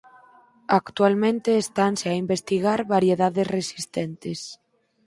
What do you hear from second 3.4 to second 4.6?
resistentes.